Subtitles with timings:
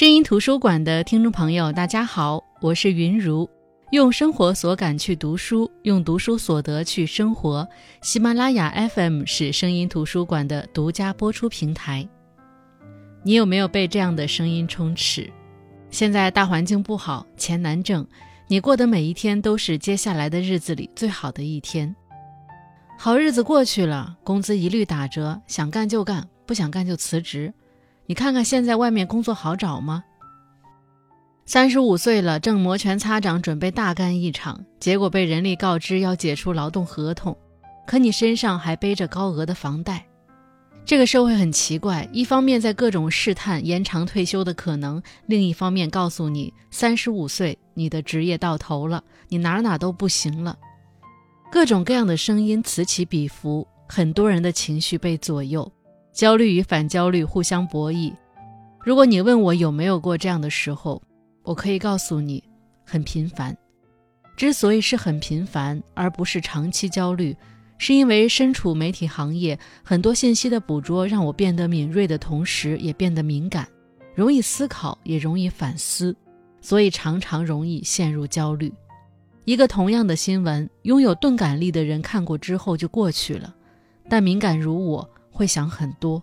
[0.00, 3.46] 声音图书馆的听众朋友，大家好，我是云如，
[3.90, 7.68] 用生活所感去读书，用读书所得去生活。
[8.00, 12.08] 喜马拉雅 FM 是声音图书馆的独家播出平台。
[13.22, 15.30] 你有没有被这样的声音充斥？
[15.90, 18.06] 现在大环境不好，钱难挣，
[18.48, 21.94] 你过的每一天都是接下来的日子里最好的一天。
[22.98, 27.52] 好日子过去了，工资一律打折，想干就干，不想干就辞职。
[28.10, 30.02] 你看看现在外面工作好找吗？
[31.46, 37.38] 三十五岁了，正摩拳擦掌准备大干一场，结果被人力告知要解除劳动合同，
[37.86, 40.04] 可你身上还背着高额的房贷。
[40.84, 50.58] 这个社会很奇怪，一方面在各种试探延长退休的可能，另一方面告诉你三十五岁你的职业到头了，你哪哪都不行了。
[51.48, 55.70] 各种各样的声音此起彼伏，很多人的情绪被左右。
[56.12, 58.12] 焦虑与反焦虑互相博弈。
[58.84, 61.00] 如果你问我有没有过这样的时候，
[61.42, 62.42] 我可以告诉你，
[62.84, 63.56] 很频繁。
[64.36, 67.36] 之所以是很频繁，而不是长期焦虑，
[67.76, 73.68] 是因为身处媒体行业，很多信息的捕捉让我变得敏锐的同时，也变得敏感，
[74.14, 76.16] 容易思考，也容易反思，
[76.60, 78.72] 所以常常容易陷入焦虑。
[79.44, 83.54] 一个同样的新闻，拥有钝感力的人看过之后就过去了，
[84.08, 85.08] 但敏感如我。
[85.40, 86.22] 会想很多，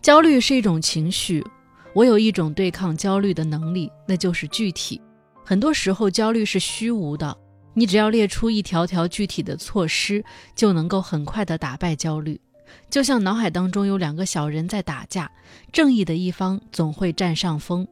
[0.00, 1.44] 焦虑是一种情绪，
[1.92, 5.02] 我有一种对抗焦虑的能力，那就是具体。
[5.44, 7.36] 很多时候，焦虑是虚无的，
[7.74, 12.40] 你只要列出一条条具体的措施，就能够很快的打败焦虑。
[12.88, 15.28] 就像脑海当中有两个小人在打架，
[15.72, 17.84] 正义的一方总会占上风，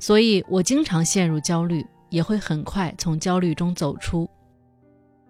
[0.00, 4.28] 所以我经常陷入焦虑，也会很快从焦虑中走出。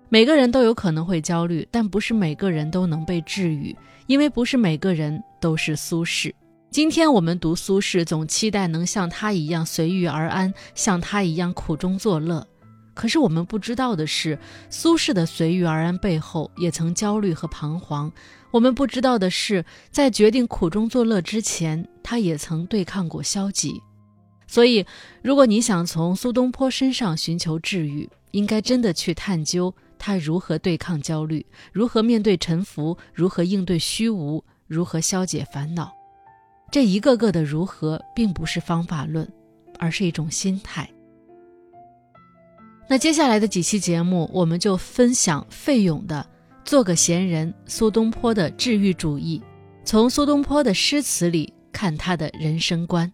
[0.08, 3.74] 每个人都有可能会焦虑，但不是每个人都能被治愈，
[4.06, 6.32] 因为不是每个人都是苏轼。
[6.70, 12.47] 今天我们读苏轼，总期待能像他一样随遇而安，像他一样苦中作乐。
[12.94, 14.38] 可是我们不知道的是，
[14.70, 18.12] 苏轼的随遇而安背后也曾焦虑和彷徨。
[18.53, 23.81] 我们不知道的是，在决定苦中作乐之前，他也曾对抗过消极。
[24.47, 24.87] 所以，
[25.22, 29.75] 如果你想从苏东坡身上寻求治愈，应该真的去探究。
[30.06, 31.47] 他如何对抗焦虑？
[31.72, 32.94] 如何面对沉浮？
[33.15, 34.44] 如何应对虚无？
[34.66, 35.91] 如何消解烦恼？
[36.70, 39.26] 这一个个的如何，并不是方法论，
[39.78, 40.87] 而是一种心态。
[42.87, 46.26] 那接下来的几期节目，我们就分享费勇的
[46.69, 49.43] 《做个闲人》，苏东坡的治愈主义，
[49.87, 53.10] 从苏东坡的诗词里看他的人生观。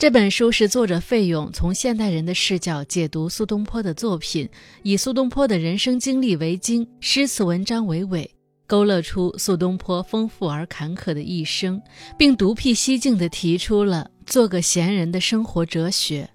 [0.00, 4.48] 这本书是作者费勇从现代人的视角解读苏东坡的作品，
[4.82, 8.34] 以苏东坡的人生经历为经，诗词文章为纬，
[8.66, 11.78] 勾勒出苏东坡丰富而坎坷的一生，
[12.16, 16.30] 并独辟蹊径地提出了做个闲人的生活哲学。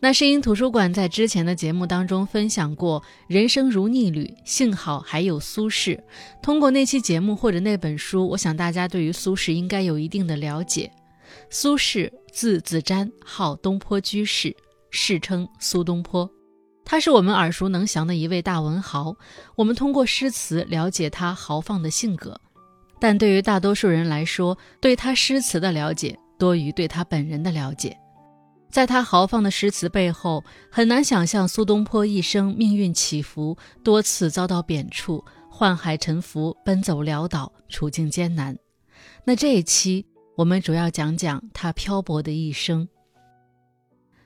[0.00, 6.00] 那声音图书馆在之前的节目当中分享过“人生如逆旅”，幸好还有苏轼。
[6.42, 10.90] 通过那期节目或者那本书，我想大家对于苏轼应该有一定的了解。
[11.50, 14.54] 苏轼字子瞻，号东坡居士，
[14.90, 16.30] 世称苏东坡。
[16.84, 19.16] 他是我们耳熟能详的一位大文豪。
[19.56, 22.40] 我们通过诗词了解他豪放的性格，
[23.00, 27.98] 但对于大多数人来说，对他诗词的了解多于对他本人的了解。
[28.70, 38.56] 在他豪放的诗词背后，很难想象苏东坡一生命运起伏，多次遭到贬黜，宦海沉浮，奔走潦倒，处境艰难。
[39.24, 40.06] 那这一期。
[40.36, 42.86] 我们主要讲讲他漂泊的一生。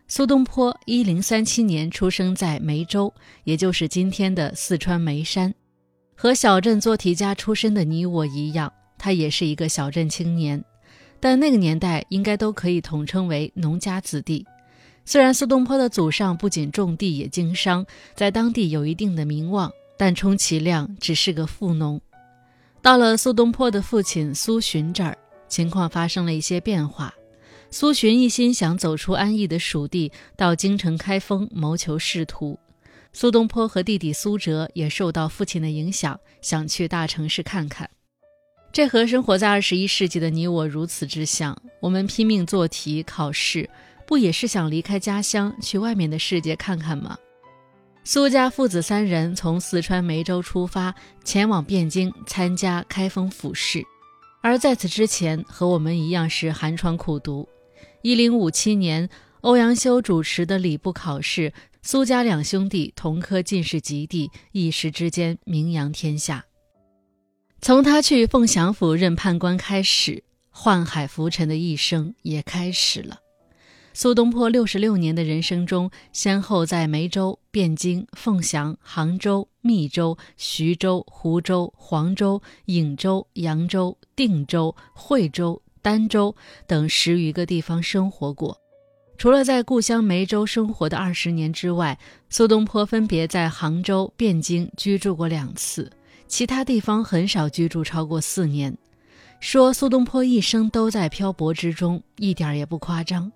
[0.08, 5.54] 苏东坡一零三七年出生在梅州，也就是今天的四川眉山。
[6.16, 10.62] 和小镇做题家出身的你我一样，他也是一个小镇青年。
[11.20, 14.44] 但那个年代应该都可以统称为农家子弟。
[15.04, 17.86] 虽然苏东坡的祖上不仅种地，也经商，
[18.16, 22.00] 在当地有一定的名望，但充其量只是个富农。
[22.82, 25.16] 到了苏东坡的父亲苏洵这儿。
[25.50, 27.12] 情况发生了一些变化，
[27.70, 32.58] 苏洵一心想走出安逸的蜀地，到京城开封谋求仕途。
[33.12, 37.90] 苏东坡和弟弟苏辙也受到父亲的影响，想去大城市看看。
[38.72, 41.60] 这和生活在二十一世纪的你我如此之像。
[41.80, 43.68] 我们拼命做题考试，
[44.06, 47.18] 不也是想离开家乡，去外面的世界看看吗？
[48.04, 50.94] 苏家父子三人从四川梅州出发，
[51.24, 53.84] 前往汴京参加开封府试。
[54.42, 57.48] 而在此之前，和我们一样是寒窗苦读。
[58.02, 59.08] 一零五七年，
[59.42, 61.52] 欧阳修主持的礼部考试，
[61.82, 66.46] 苏家两兄弟同科进士及第，一时之间名扬天下。
[67.60, 73.18] 从他去凤翔府任判官开始，宦海浮沉的一生也开始了。
[73.92, 86.36] 苏东坡六十六年的人生中，先后在梅州、汴京、凤翔、杭州、密州、徐州、湖州、黄州、颍州、扬州、定州、惠州、儋州
[86.68, 88.56] 等十余个地方生活过。
[89.18, 91.98] 除了在故乡梅州生活的二十年之外，
[92.28, 95.90] 苏东坡分别在杭州、汴京居住过两次，
[96.28, 98.78] 其他地方很少居住超过四年。
[99.40, 103.32] 说苏东坡一生都在漂泊之中，一点也不夸张。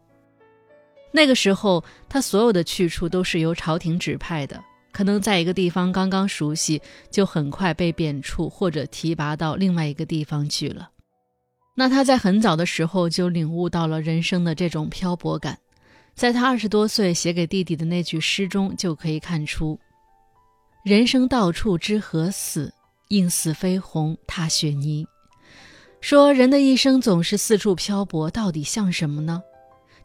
[1.17, 10.91] 那个时候，他所有的去处都是由朝廷指派的，可能在一个地方刚刚熟悉，就很快被贬黜或者提拔到另外一个地方去了。
[11.77, 15.57] 那他在很早的时候就领悟到了人生的这种漂泊感，
[16.17, 19.79] 在他二十多岁写给弟弟的那句诗中就可以看出
[20.85, 22.75] ：“人生到处知何似，
[23.07, 25.07] 应似飞鸿踏雪泥。”
[26.03, 29.41] 说人的一生总是四处漂泊，到底像什么呢？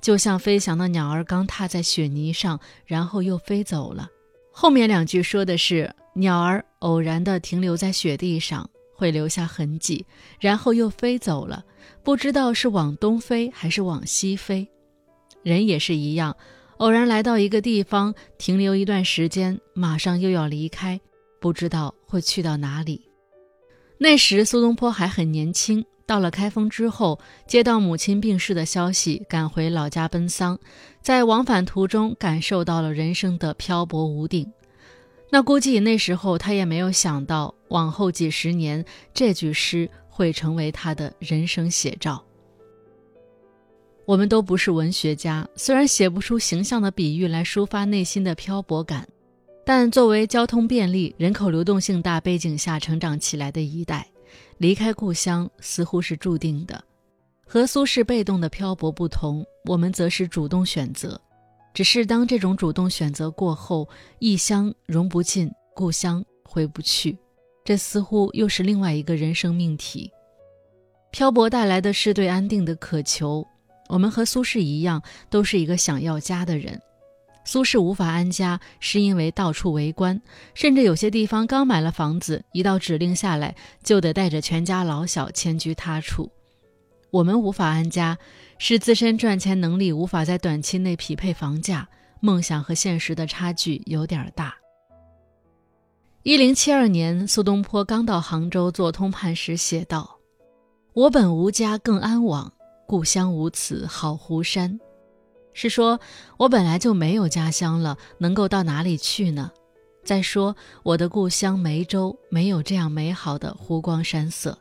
[0.01, 4.09] 就像飞翔的鸟儿刚踏在雪泥上，然后又飞走了。
[4.51, 10.05] 后面两句说的是鸟儿偶然地停留在雪地上，会留下痕迹，
[10.39, 11.63] 然后又飞走了，
[12.03, 14.67] 不知道是往东飞还是往西飞。
[15.43, 16.35] 人也是一样，
[16.77, 20.99] 偶然来到一个地方停留一段时间，马上又要离开，
[21.39, 23.08] 不知道会去到哪里。
[24.01, 25.85] 那时苏东坡还很年轻。
[26.05, 30.57] 到了开封之后，接到母亲病逝的消息，赶回老家奔丧，
[31.03, 34.51] 在往返途中感受到了人生的漂泊无定。
[35.29, 42.23] 那估计那时候他也没有想到，往后几十年这句诗会成为他的人生写照。
[44.05, 49.07] 我们都不是文学家，虽然写不出形象的比喻来抒发内心的漂泊感，
[49.71, 54.03] 但作为交通便利、人口流动性大背景下成长起来的一代。
[54.57, 56.83] 离开故乡似乎是注定的，
[57.45, 61.21] 和苏轼被动的漂泊不同，我们则是主动选择。
[61.71, 63.87] 只是当这种主动选择过后，
[64.17, 67.15] 异乡融不进，故乡回不去，
[67.63, 70.11] 这似乎又是另外一个人生命题。
[71.11, 73.45] 漂泊带来的是对安定的渴求，
[73.87, 74.99] 我们和苏轼一样，
[75.29, 76.81] 都是一个想要家的人。
[77.43, 80.21] 苏轼无法安家，是因为到处为官，
[80.53, 86.29] 甚至有些地方刚买了房子，一道指令下来，就得带着全家老小迁居他处。
[87.11, 88.17] 我们无法安家，
[88.59, 91.89] 是自身赚钱能力无法在短期内匹配房价，
[92.19, 94.53] 梦想和现实的差距有点大。
[96.21, 100.19] 一零七二年，苏东坡刚到杭州做通判时写道
[100.93, 102.51] ：“我本无家更安往，
[102.85, 104.79] 故乡无此好湖山。”
[105.53, 105.99] 是说，
[106.37, 109.51] 我本来就没有家乡了，能够到哪里去呢？
[110.03, 114.57] 再说，我的故乡梅州没有这样美好的湖光山色。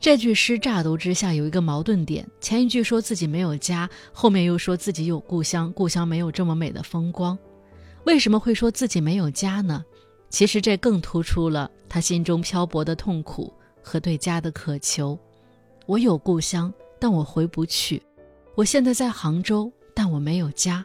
[0.00, 7.38] 这句诗乍读之下有一个矛盾点：前一句说自己没有家，后面又说自己有故乡，故乡没有这么美的风光。
[8.04, 9.82] 为什么会说自己没有家呢？
[10.28, 15.18] 其实这更突出了他心中漂泊的痛苦和对家的渴求。
[15.86, 18.02] 我有故乡，但我回不去。
[18.56, 19.72] 我现在在杭州。
[19.94, 20.84] 但我没有家。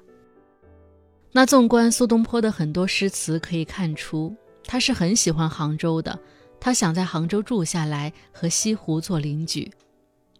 [1.32, 6.18] 那纵观苏东坡的很多诗词，可以看出他是很喜欢杭州的，
[6.60, 9.72] 他想在杭州住下来，和西湖做邻居。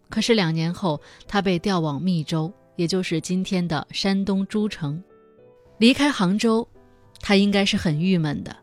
[0.08, 5.02] 可是两年后，他被调往密州，也就是今天的山东诸城。
[5.78, 6.66] 离开杭州，
[7.20, 8.54] 他应该是很郁闷的。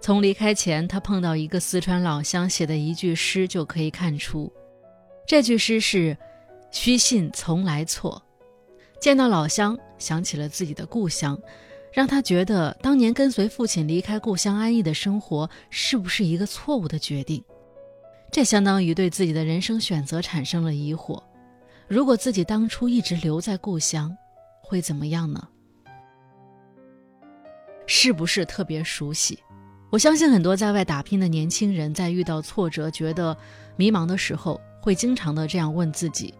[0.00, 4.52] 从离开前他碰到一个四川老乡写的一句诗就可以看出，
[5.26, 6.16] 这句诗是
[6.70, 8.22] “虚信从来错”。
[9.02, 11.36] 见到老乡，想起了自己的故乡，
[11.92, 17.42] 让他觉得当年跟随父亲离开故乡安逸的生活是不是一个错误的决定？
[18.30, 21.20] 这相当于对自己的人生选择产生了疑惑。
[21.88, 24.16] 如果自己当初一直留在故乡，
[24.62, 25.48] 会怎么样呢？
[27.88, 29.36] 是不是特别熟悉？
[29.90, 33.36] 我相信很多在外打拼的年轻人在遇到挫折、觉得
[33.74, 36.32] 迷茫的时候，会经常的这样问自己。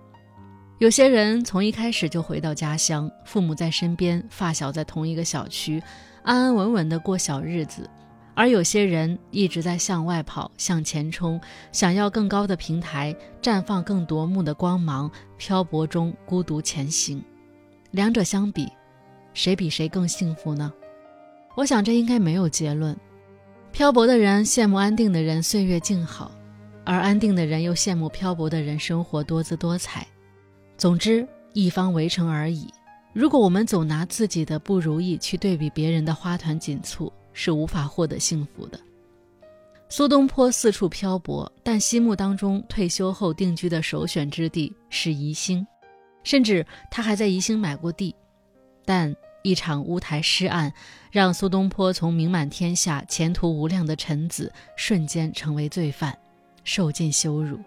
[0.83, 5.81] 有些人从一开始就回到家乡，父母在身边，发小在同一个小区，
[6.25, 7.85] 安安稳稳的过小日子；
[8.35, 15.09] 而有些人一直在向外跑，向前冲，想要更高的平台，绽放更夺目的光芒，
[15.39, 17.23] 漂泊中孤独前行。
[17.93, 18.69] 两者相比，
[19.35, 20.73] 谁比谁更幸福呢？
[21.55, 22.99] 我想这应该没有结论。
[23.71, 26.33] 漂泊的人羡慕安定的人岁月静好，
[26.85, 30.05] 而安定的人又羡慕漂泊的人生活多姿多彩。
[30.83, 32.67] 总之，一方围城而已。
[33.13, 38.81] 如果我们总拿自己的不如意去对比别人的花团锦簇，是无法获得幸福的。
[39.89, 45.65] 苏东坡四处漂泊，但心目当中退休后定居的首选之地是宜兴，
[46.25, 48.13] 甚至他还在宜兴买过地。
[48.85, 50.75] 但一场乌台诗案，
[51.13, 56.19] 让苏东坡从名满天下、前途无量的臣子，瞬间成为罪犯，
[56.65, 57.61] 受尽羞辱。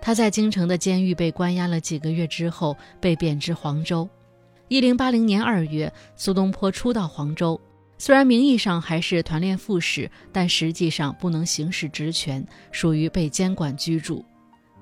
[0.00, 4.08] 他在京城的监狱被关押了几个月之后，被贬至黄州。
[4.68, 7.60] 一零八零年二月，苏东坡初到黄州。
[7.98, 14.24] 虽然名义上还是团练副使，但实际上不能行使职权，属于被监管居住。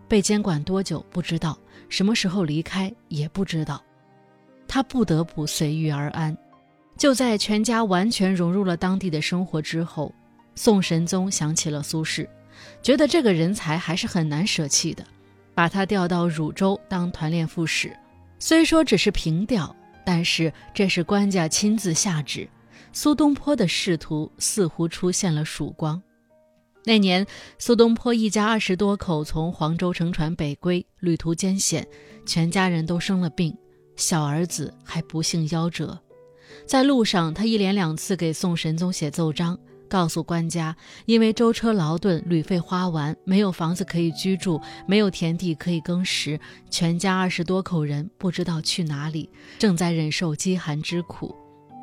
[0.06, 1.58] 被监管多久不知道，
[1.88, 3.82] 什么时候离开也不知道。
[4.68, 6.36] 他不得不随遇而安。
[6.98, 10.12] 就在全家完全融入了当地的生活之后，
[10.54, 12.26] 宋神宗想起了苏轼，
[12.82, 15.04] 觉得这个人才还是很难舍弃的，
[15.54, 17.96] 把他调到汝州当团练副使。
[18.38, 22.48] 虽说只是平调，但是这是官家亲自下旨。
[22.92, 26.02] 苏东坡的仕途似乎出现了曙光。
[26.84, 27.26] 那年，
[27.58, 31.86] 苏东坡一家二十多口从黄州乘船北归，旅途艰险，
[32.24, 33.54] 全家人都生了病，
[33.96, 35.98] 小儿子还不幸夭折。
[36.64, 40.76] 在路上，他一连两次给宋神宗写奏章，告诉官家，
[41.06, 46.38] 因为舟车劳顿，旅费花完，没有房子可以居住，没有田地可以耕食，
[46.70, 51.34] 全家二十多口人不知道去哪里，正在忍受饥寒之苦。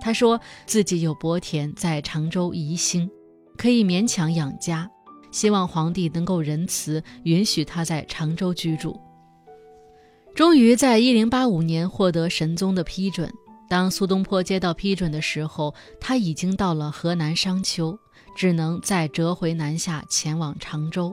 [0.01, 3.09] 他说自己有薄田在常州宜兴，
[3.57, 4.89] 可以勉强养家，
[5.31, 8.99] 希望皇帝能够仁慈，允许他在常州居住。
[10.35, 13.31] 终于在一零八五年获得神宗的批准。
[13.73, 17.97] 当苏东坡接到批准的时候，他已经到了河南商丘，
[18.35, 21.11] 只能再折回南下前往常州。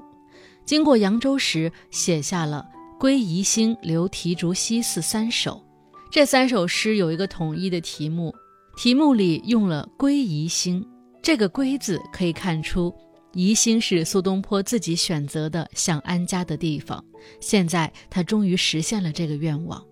[0.67, 5.64] 经过扬州时，写下了《归宜兴留题竹溪寺》三首。
[6.11, 8.31] 这三首诗有一个统一的题目。
[8.76, 10.87] 题目里用了“归宜兴”
[11.23, 12.95] 这个“归”字，可以看出
[13.33, 17.02] 宜兴是苏东坡自己选择的想安家的地方。
[17.40, 19.83] 现在他终于实现了这个愿望，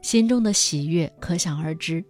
[0.00, 2.02] 心中的喜悦可想而知。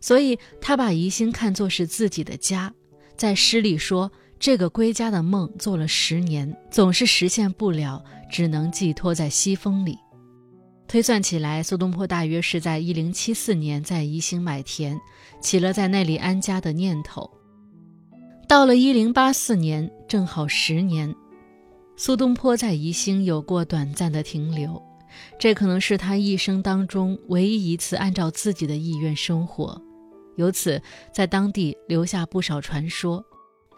[0.00, 2.72] 所以他把宜兴看作是自己的家，
[3.16, 9.98] 在诗里说：“这个归家的梦做了十年，总是实现不了，只能寄托在西风里。”
[10.86, 14.98] 推算起来，苏东坡大约是在一零七四年在宜兴买田，
[15.40, 17.30] 起了在那里安家的念头。
[18.48, 21.14] 到了一零八四年，正好十年，
[21.96, 24.82] 苏东坡在宜兴有过短暂的停留，
[25.38, 29.78] 这可能是他一生当中唯一一次按照自己的意愿生活，
[30.38, 30.80] 由此
[31.12, 33.22] 在当地留下不少传说。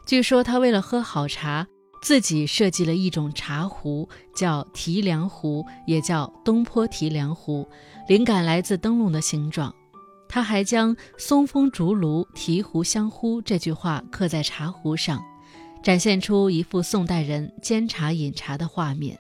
[0.06, 1.66] 据说他为了喝好茶。
[2.02, 7.68] 自己设计了一种茶壶，叫提梁壶，也叫东坡提梁壶，
[8.08, 9.74] 灵感来自灯笼的形状。
[10.26, 15.22] 他还将“松风竹炉，提壶相呼”这句话刻在茶壶上，
[15.82, 19.18] 展现出一幅宋代人煎茶饮茶的画面。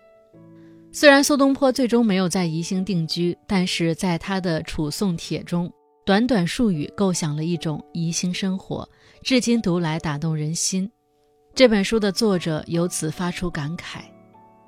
[0.90, 5.70] 虽然苏东坡最终没有在宜兴定居，但是在他的《楚宋帖》中，
[6.10, 8.88] 短短数语构想了一种宜兴生活，
[9.22, 10.90] 至今读来打动人心。
[11.54, 14.00] 这本书的作者由此发出感慨：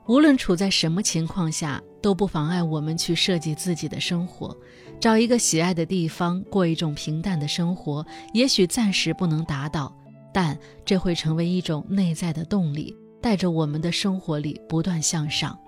[0.06, 4.56] 无论处在什么情况下，都不妨碍我们去设计自己的生活，
[5.00, 8.06] 找一个喜爱的地方，过一种平淡的生活。
[8.32, 9.92] 也许暂时不能达到，
[10.32, 15.58] 但这会成为一种内在的动力，带着我们的生活里不断向上。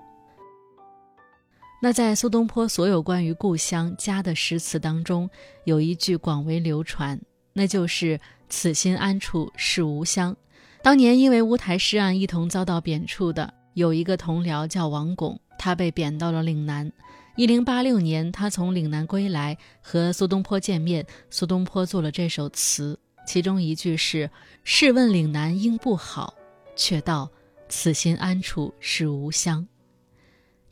[1.81, 5.28] 那在苏东坡所有关于故乡家的诗词当中，
[5.64, 7.21] 有一句广为流传，
[7.52, 10.35] 那就是“此心安处是吾乡”。
[10.83, 16.90] 当年因为乌台诗案一同遭到贬黜的有一个同僚叫王巩，他被贬到了岭南。
[17.37, 21.04] 一零八六年，他从岭南归来，和苏东坡见面。
[21.28, 24.31] 苏东坡作了这首词，其中一句是
[24.64, 26.33] ：“试问岭南应不好，
[26.76, 27.28] 却道
[27.69, 29.66] 此心安处是吾乡。”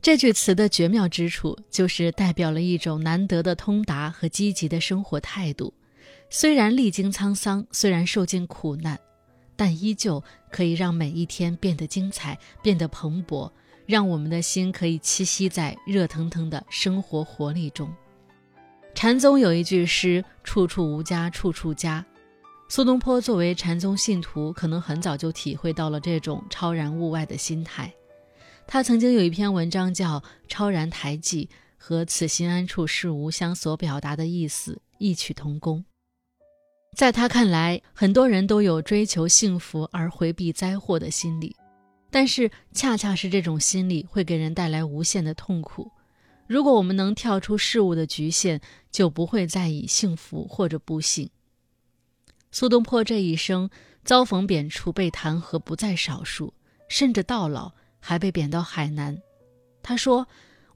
[0.02, 5.72] 这句词的绝妙之处，就是代表了一种难得的通达和积极的生活态度。
[6.28, 8.98] 虽然历经沧桑，虽然受尽苦难。
[9.54, 13.48] 但依旧可以让每一天变得精彩，变得蓬勃，
[13.86, 17.88] 让我们的心可以栖息在热腾腾的生活活力中。
[18.94, 22.04] 禅宗有一句诗：“处处无家，处处家。”
[22.68, 27.92] 苏东坡作为禅宗信徒，可能很早就体会到了这种超然物外的心态。
[28.66, 35.84] 他曾经有一篇文章叫《超然台记》，和“此心安处是吾乡”所表达的意思异曲同工。
[36.96, 41.56] 在他看来，很多人都有追求幸福而回避灾祸的心理，
[42.10, 45.90] 但是恰恰是这种心理会给人带来无限的痛苦。
[46.46, 51.30] 如果我们能跳出事物的局限，就不会在意幸福或者不幸。
[52.50, 53.70] 苏东坡这一生
[54.04, 56.52] 遭逢贬黜、被弹劾不在少数，
[56.88, 59.16] 甚至到老还被贬到海南。
[59.82, 60.26] 他说：“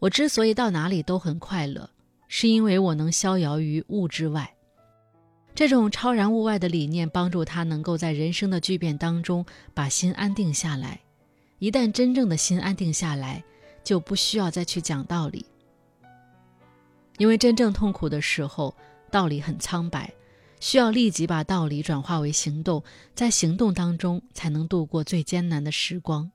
[0.01, 1.91] 我之所以到哪里都很快乐，
[2.29, 4.55] 是因为我能逍遥于物之外。”
[5.55, 11.01] 这种超然物外的理念帮助他能够在人生的巨变当中把心安定下来。
[11.59, 13.43] 一旦真正的心安定下来，
[13.83, 15.47] 就不需要再去讲道理，
[17.17, 18.77] 因为真正痛苦的时候，
[19.11, 20.13] 道理很苍白，
[20.61, 26.31] 需要立即把道理转化为行动，在行动当中才能度过最艰难的时光。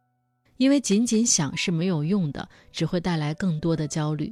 [0.62, 4.32] 因为仅仅想是没有用的，只会带来更多的焦虑。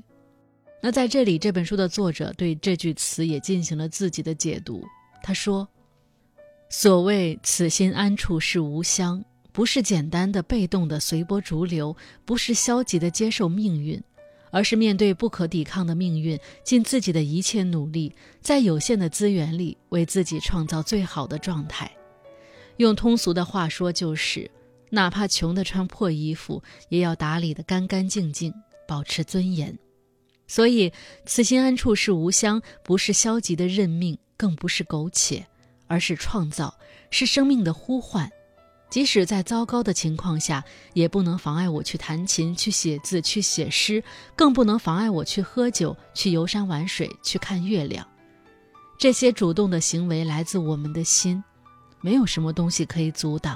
[0.80, 4.86] 那在这里，这本书的作者对这句词也进行了自己的解读。
[5.24, 5.68] 他说
[6.70, 14.00] ：“所谓此心安处是无相，不是简单的被动的随波逐流，不是消极的接受命运，
[14.52, 21.92] 而是面对不可抵抗的命运，尽自己的一切努力，在有限的资源里为自己创造最好的状态。
[22.78, 24.50] 用通俗的话说，就是
[24.90, 28.54] 哪怕穷得穿破衣服，也要打理得干干净净，
[28.88, 29.78] 保持尊严。”
[30.48, 30.92] 所以，
[31.26, 35.46] 此心安处是无香，不是消极的认命，更不是苟且，
[35.86, 36.74] 而是创造，
[37.12, 38.28] 是生命的呼唤。
[38.90, 44.04] 即使在糟糕的情况下，也不能妨碍我去弹琴、去写字、去写诗，
[44.36, 48.04] 更不能妨碍我去喝酒、去游山玩水、去看月亮。
[48.98, 51.44] 这些主动的行为来自我们的心，
[52.02, 53.56] 没有什么东西可以阻挡。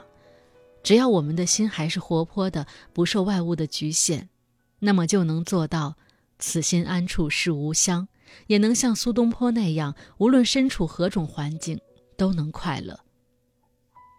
[0.84, 4.28] 只要我们的心还是活泼的，不受外物的局限，
[4.80, 5.96] 那么就能做到。
[6.40, 8.06] 此心安处是吾乡，
[8.48, 11.80] 也能像苏东坡那样，无论身处何种环境，
[12.18, 13.00] 都能快乐。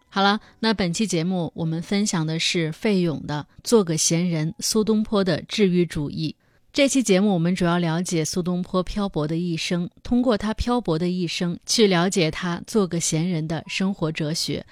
[0.09, 6.35] 好了，那本期节目我们分享的是费勇的《做个闲人》，苏东坡的治愈主义。
[6.73, 14.65] 这期节目我们主要了解苏东坡漂泊的一生，通过他漂泊的一生去了解他做个闲人的生活哲学。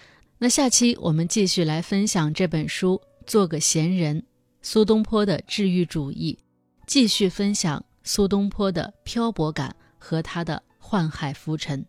[0.42, 4.20] 那下期我们继续来分享这本书《做个闲人》，
[4.60, 6.36] 苏东坡的治愈主义。
[6.84, 11.86] 继续分享苏东坡的漂泊感和他的宦海浮沉。